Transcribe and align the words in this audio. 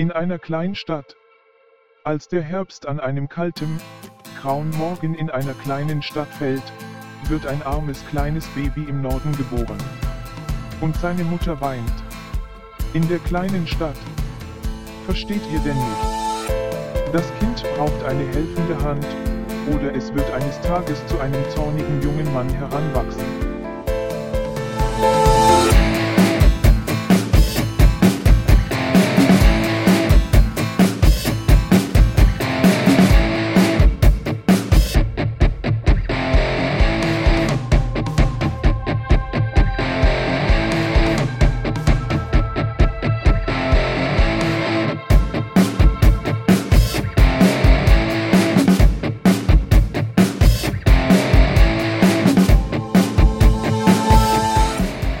In 0.00 0.12
einer 0.12 0.38
Kleinstadt. 0.38 1.16
Als 2.04 2.28
der 2.28 2.40
Herbst 2.40 2.86
an 2.86 3.00
einem 3.00 3.28
kalten, 3.28 3.80
grauen 4.40 4.70
Morgen 4.78 5.16
in 5.16 5.28
einer 5.28 5.54
kleinen 5.54 6.02
Stadt 6.02 6.28
fällt, 6.28 6.62
wird 7.24 7.44
ein 7.48 7.60
armes 7.64 8.06
kleines 8.06 8.46
Baby 8.50 8.84
im 8.84 9.02
Norden 9.02 9.36
geboren. 9.36 9.76
Und 10.80 10.94
seine 10.98 11.24
Mutter 11.24 11.60
weint. 11.60 11.92
In 12.92 13.08
der 13.08 13.18
kleinen 13.18 13.66
Stadt. 13.66 13.98
Versteht 15.04 15.42
ihr 15.52 15.58
denn 15.58 15.76
nicht? 15.76 17.12
Das 17.12 17.26
Kind 17.40 17.64
braucht 17.76 18.04
eine 18.04 18.24
helfende 18.28 18.78
Hand, 18.84 19.06
oder 19.74 19.92
es 19.96 20.14
wird 20.14 20.30
eines 20.30 20.60
Tages 20.60 21.04
zu 21.08 21.18
einem 21.18 21.42
zornigen 21.50 22.00
jungen 22.02 22.32
Mann 22.32 22.48
heranwachsen. 22.50 23.47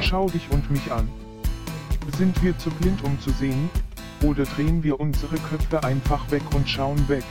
Schau 0.08 0.26
dich 0.26 0.48
und 0.50 0.70
mich 0.70 0.90
an. 0.90 1.06
Sind 2.16 2.42
wir 2.42 2.56
zu 2.56 2.70
blind 2.70 3.04
um 3.04 3.20
zu 3.20 3.28
sehen? 3.28 3.68
Oder 4.24 4.44
drehen 4.44 4.82
wir 4.82 4.98
unsere 4.98 5.36
Köpfe 5.36 5.84
einfach 5.84 6.30
weg 6.30 6.40
und 6.54 6.66
schauen 6.66 7.06
weg? 7.10 7.24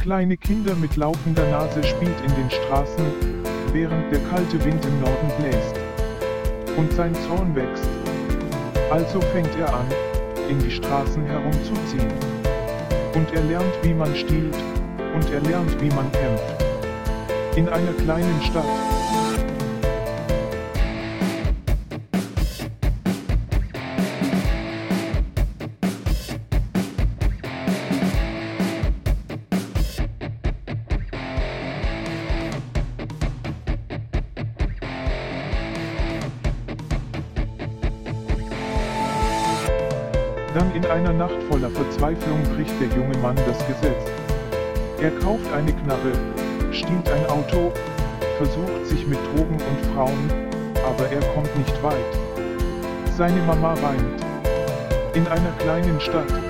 Kleine 0.00 0.36
Kinder 0.36 0.74
mit 0.74 0.96
laufender 0.96 1.48
Nase 1.48 1.84
spielt 1.84 2.20
in 2.26 2.34
den 2.34 2.50
Straßen, 2.50 3.04
während 3.72 4.12
der 4.12 4.18
kalte 4.30 4.64
Wind 4.64 4.84
im 4.84 5.00
Norden 5.00 5.30
bläst. 5.38 5.76
Und 6.76 6.92
sein 6.92 7.14
Zorn 7.28 7.54
wächst. 7.54 7.88
Also 8.90 9.20
fängt 9.20 9.56
er 9.56 9.72
an, 9.72 9.86
in 10.48 10.58
die 10.58 10.72
Straßen 10.72 11.24
herumzuziehen. 11.24 12.12
Und 13.14 13.32
er 13.32 13.44
lernt 13.44 13.78
wie 13.82 13.94
man 13.94 14.12
stiehlt, 14.16 14.56
und 15.14 15.30
er 15.30 15.40
lernt 15.42 15.80
wie 15.80 15.90
man 15.90 16.10
kämpft. 16.10 16.64
In 17.54 17.68
einer 17.68 17.92
kleinen 17.92 18.42
Stadt. 18.42 19.19
Dann 40.54 40.74
in 40.74 40.84
einer 40.86 41.12
Nacht 41.12 41.40
voller 41.48 41.70
Verzweiflung 41.70 42.42
bricht 42.56 42.74
der 42.80 42.88
junge 42.88 43.16
Mann 43.18 43.36
das 43.46 43.64
Gesetz. 43.68 44.10
Er 45.00 45.12
kauft 45.12 45.46
eine 45.52 45.72
Knarre, 45.72 46.12
stiehlt 46.72 47.08
ein 47.08 47.26
Auto, 47.26 47.72
versucht 48.36 48.86
sich 48.86 49.06
mit 49.06 49.18
Drogen 49.28 49.54
und 49.54 49.94
Frauen, 49.94 50.30
aber 50.84 51.08
er 51.10 51.20
kommt 51.34 51.56
nicht 51.56 51.82
weit. 51.84 51.94
Seine 53.16 53.40
Mama 53.42 53.74
weint. 53.80 54.26
In 55.14 55.26
einer 55.28 55.52
kleinen 55.58 56.00
Stadt. 56.00 56.49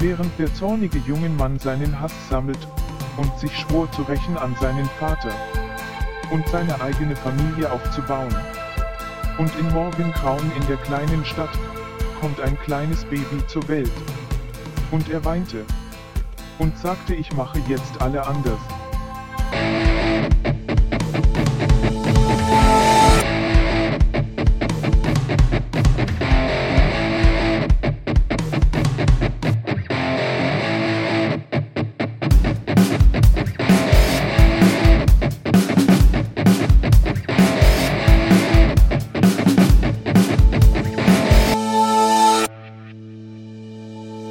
Während 0.00 0.38
der 0.38 0.54
zornige 0.54 0.98
junge 0.98 1.28
Mann 1.28 1.58
seinen 1.58 2.00
Hass 2.00 2.12
sammelt 2.30 2.68
und 3.16 3.36
sich 3.40 3.56
schwor 3.58 3.90
zu 3.90 4.02
rächen 4.02 4.38
an 4.38 4.54
seinen 4.60 4.88
Vater 5.00 5.34
und 6.30 6.46
seine 6.48 6.80
eigene 6.80 7.16
Familie 7.16 7.72
aufzubauen. 7.72 8.32
Und 9.38 9.50
in 9.58 9.68
Morgengrauen 9.72 10.52
in 10.56 10.66
der 10.68 10.76
kleinen 10.76 11.24
Stadt 11.24 11.50
kommt 12.20 12.40
ein 12.40 12.56
kleines 12.60 13.04
Baby 13.06 13.44
zur 13.48 13.66
Welt. 13.66 13.90
Und 14.92 15.08
er 15.10 15.24
weinte 15.24 15.64
und 16.60 16.78
sagte 16.78 17.14
ich 17.14 17.32
mache 17.32 17.58
jetzt 17.68 18.00
alle 18.00 18.24
anders. 18.24 18.77